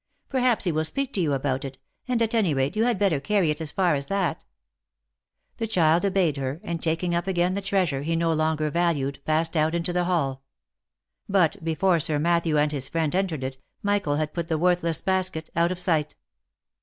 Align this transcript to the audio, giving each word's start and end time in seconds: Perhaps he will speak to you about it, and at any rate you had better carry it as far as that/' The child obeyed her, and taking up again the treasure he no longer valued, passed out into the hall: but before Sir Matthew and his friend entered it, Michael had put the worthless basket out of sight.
Perhaps 0.29 0.63
he 0.65 0.71
will 0.71 0.83
speak 0.83 1.13
to 1.13 1.21
you 1.21 1.31
about 1.33 1.63
it, 1.63 1.77
and 2.07 2.23
at 2.23 2.33
any 2.33 2.55
rate 2.55 2.75
you 2.75 2.85
had 2.85 2.97
better 2.97 3.19
carry 3.19 3.51
it 3.51 3.61
as 3.61 3.71
far 3.71 3.93
as 3.93 4.07
that/' 4.07 4.39
The 5.57 5.67
child 5.67 6.03
obeyed 6.03 6.37
her, 6.37 6.59
and 6.63 6.81
taking 6.81 7.13
up 7.13 7.27
again 7.27 7.53
the 7.53 7.61
treasure 7.61 8.01
he 8.01 8.15
no 8.15 8.33
longer 8.33 8.71
valued, 8.71 9.23
passed 9.25 9.55
out 9.55 9.75
into 9.75 9.93
the 9.93 10.05
hall: 10.05 10.41
but 11.29 11.63
before 11.63 11.99
Sir 11.99 12.17
Matthew 12.17 12.57
and 12.57 12.71
his 12.71 12.89
friend 12.89 13.13
entered 13.15 13.43
it, 13.43 13.59
Michael 13.83 14.15
had 14.15 14.33
put 14.33 14.47
the 14.47 14.57
worthless 14.57 15.01
basket 15.01 15.51
out 15.55 15.71
of 15.71 15.79
sight. 15.79 16.15